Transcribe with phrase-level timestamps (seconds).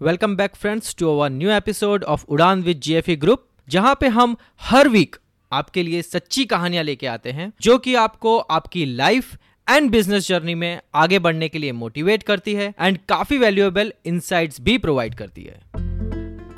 [0.00, 4.36] Welcome back friends to our new episode of Udaan with GFE group जहाँ पे हम
[4.60, 5.16] हर week
[5.52, 9.34] आपके लिए सच्ची कहानियाँ लेके आते हैं, जो कि आपको आपकी लाइफ
[9.70, 14.60] एंड बिज़नेस जर्नी में आगे बढ़ने के लिए मोटिवेट करती है एंड काफ़ी वैल्यूएबल इनसाइट्स
[14.60, 15.60] भी प्रोवाइड करती है।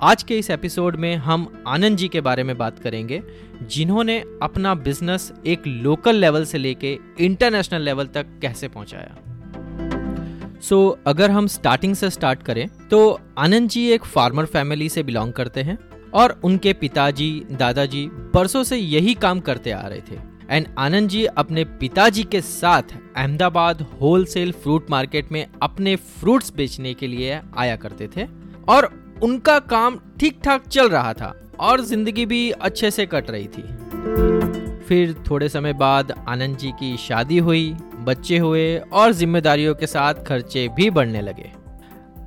[0.02, 3.22] आज के इस एपिसोड में हम आनंद जी के बारे में बात करेंगे,
[3.62, 9.31] जिन्होंने अपना बिज़नेस एक लोकल लेवल से लेके इंटरनेशनल लेवल तक कैसे पहुँचाया।
[10.62, 15.02] सो so, अगर हम स्टार्टिंग से स्टार्ट करें तो आनंद जी एक फार्मर फैमिली से
[15.02, 15.78] बिलोंग करते हैं
[16.14, 20.18] और उनके पिताजी दादाजी बरसों से यही काम करते आ रहे थे।
[20.50, 22.82] एंड आनंद जी अपने पिताजी के साथ
[23.16, 28.26] अहमदाबाद होलसेल फ्रूट मार्केट में अपने फ्रूट्स बेचने के लिए आया करते थे
[28.68, 28.90] और
[29.22, 33.62] उनका काम ठीक ठाक चल रहा था और ज़िंदगी भी अच्छे से कट रही थी।
[34.86, 37.74] फिर थोड़े समय बाद आनंद जी की शादी हुई
[38.04, 41.50] बच्चे हुए और जिम्मेदारियों के साथ खर्चे भी बढ़ने लगे।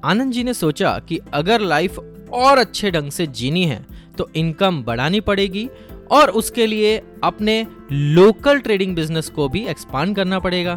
[0.05, 1.99] आनंद जी ने सोचा कि अगर लाइफ
[2.33, 3.85] और अच्छे ढंग से जीनी है
[4.17, 5.69] तो इनकम बढ़ानी पड़ेगी
[6.11, 10.73] और उसके लिए अपने लोकल ट्रेडिंग बिज़नेस को भी एक्सपांड करना पड़ेगा।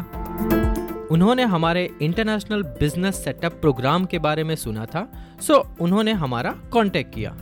[1.11, 5.07] उन्होंने हमारे इंटरनेशनल बिज़नेस सेटअप प्रोग्राम के बारे में सुना था,
[5.41, 7.35] सो उन्होंने हमारा कांटेक्ट किया।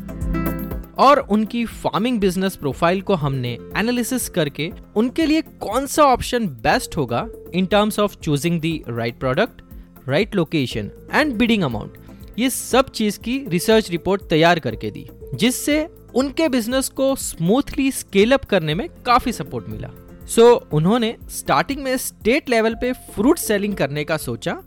[1.00, 6.98] और उनकी फ़ार्मिंग बिज़नेस प्रोफ़ाइल को हमने एनालिसिस करके उनके लिए कौन सा ऑप्शन बेस्ट
[6.98, 9.62] होगा in terms of choosing the right product
[10.10, 11.94] right location and bidding amount
[12.40, 18.32] ये सब चीज़ की रिसर्च रिपोर्ट तैयार करके दी जिससे उनके बिज़नेस को स्मूथली स्केल
[18.32, 19.90] अप करने में काफ़ी सपोर्ट मिला।
[20.28, 24.62] सो so, उन्होंने स्टार्टिंग में स्टेट लेवल पे फ्रूट सेलिंग करने का सोचा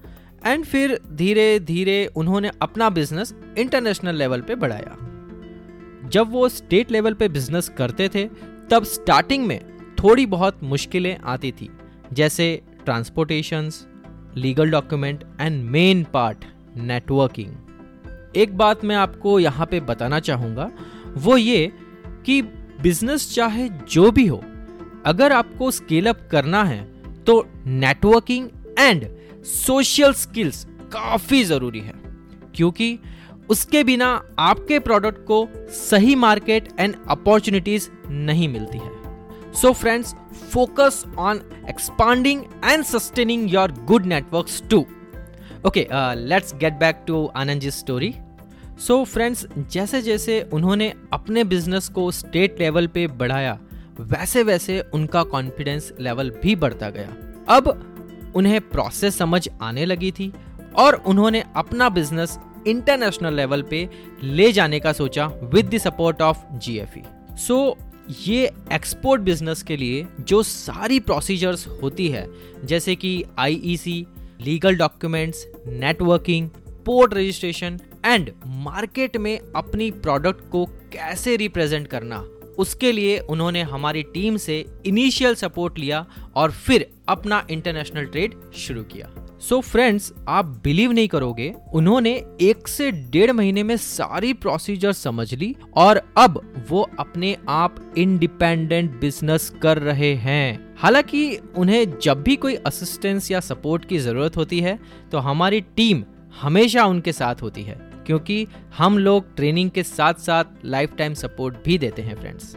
[0.46, 4.96] एंड फिर धीरे धीरे उन्होंने अपना बिज़नेस इंटरनेशनल लेवल पे बढ़ाया।
[6.04, 8.24] जब वो स्टेट लेवल पे बिज़नेस करते थे,
[8.70, 9.60] तब स्टार्टिंग में
[9.98, 11.70] थोड़ी बहुत मुश्किलें आती थी,
[12.12, 13.70] जैसे transportation
[14.36, 16.44] legal document and main part
[16.78, 20.70] networking एक बात मैं आपको यहाँ पे बताना चाहूँगा,
[21.16, 21.72] वो ये
[22.26, 22.40] कि
[22.82, 24.42] बिज़नेस चाहे जो भी हो,
[25.06, 26.82] अगर आपको स्केल अप करना है
[27.24, 28.48] तो नेटवर्किंग
[28.78, 29.06] एंड
[29.46, 31.94] सोशल स्किल्स काफ़ी ज़रूरी है,
[32.54, 32.98] क्योंकि
[33.50, 40.14] उसके बिना आपके प्रोडक्ट को सही मार्केट एंड अपॉर्चुनिटीज़ नहीं मिलती है। So friends
[40.52, 41.40] focus on
[41.70, 44.84] expanding and sustaining your good networks to
[45.66, 48.14] okay let's get back to Anand ji story
[48.80, 53.58] so friends जैसे जैसे उन्होंने अपने बिज़नेस को स्टेट लेवल पे बढ़ाया,
[54.00, 57.08] वैसे वैसे उनका कॉन्फिडेंस लेवल भी बढ़ता गया।
[57.48, 60.32] अब उन्हें प्रोसेस समझ आने लगी थी
[60.78, 63.88] और उन्होंने अपना बिज़नेस इंटरनेशनल लेवल पे
[64.22, 67.02] ले जाने का सोचा with the support of GFE
[67.38, 67.76] so
[68.20, 72.26] ये एक्सपोर्ट बिज़नेस के लिए जो सारी प्रोसीजर्स होती है,
[72.64, 74.04] जैसे कि IEC
[74.40, 76.48] legal documents networking
[76.86, 82.18] port registration and market में अपनी प्रोडक्ट को कैसे रिप्रेजेंट करना,
[82.58, 86.04] उसके लिए उन्होंने हमारी टीम से इनिशियल सपोर्ट लिया
[86.36, 92.10] और फिर अपना इंटरनेशनल ट्रेड शुरू किया। सो so फ्रेंड्स आप बिलीव नहीं करोगे, उन्होंने
[92.40, 96.40] एक से डेढ़ महीने में सारी प्रोसीजर समझ ली और अब
[96.70, 103.40] वो अपने आप इंडिपेंडेंट बिज़नेस कर रहे हैं। हालाँकि उन्हें जब भी कोई असिस्टेंस या
[103.40, 104.78] सपोर्ट की ज़रूरत होती है
[105.12, 106.04] तो हमारी टीम
[106.40, 108.46] हमेशा उनके साथ होती है, क्योंकि
[108.78, 112.56] हम लोग ट्रेनिंग के साथ साथ लाइफ टाइम सपोर्ट भी देते हैं फ्रेंड्स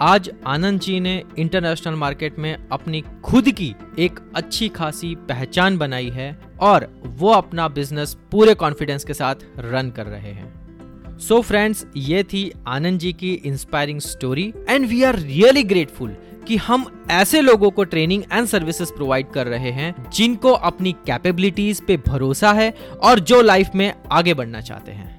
[0.00, 6.08] आज आनंद जी ने इंटरनेशनल मार्केट में अपनी खुद की एक अच्छी खासी पहचान बनाई
[6.08, 11.42] है और वो अपना बिज़नेस पूरे कॉन्फिडेंस के साथ रन कर रहे हैं। सो so
[11.42, 16.16] फ्रेंड्स ये थी आनंद जी की inspiring story and we are really grateful
[16.48, 21.86] कि हम ऐसे लोगों को ट्रेनिंग एंड सर्विसेज़ प्रोवाइड कर रहे हैं जिनको अपनी कैपेबिलिटीज
[21.86, 25.17] पे भरोसा है और जो लाइफ में आगे बढ़ना चाहते हैं।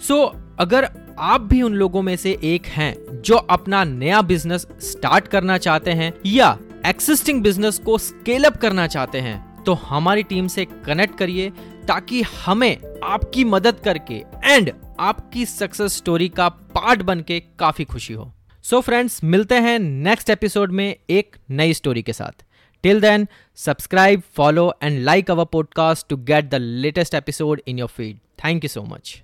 [0.00, 4.66] सो so, अगर आप भी उन लोगों में से एक हैं जो अपना नया बिज़नेस
[4.80, 10.22] स्टार्ट करना चाहते हैं या एक्सिस्टिंग बिज़नेस को स्केल अप करना चाहते हैं तो हमारी
[10.22, 11.50] टीम से कनेक्ट करिए
[11.88, 14.14] ताकि हमें आपकी मदद करके
[14.44, 18.32] एंड आपकी सक्सेस स्टोरी का पार्ट बन के काफ़ी खुशी हो।
[18.62, 22.44] सो so फ्रेंड्स मिलते हैं नेक्स्ट एपिसोड में एक नई स्टोरी के साथ।
[22.82, 27.88] Till then subscribe follow and like our podcast to get the latest episode in your
[27.88, 29.22] feed thank you so much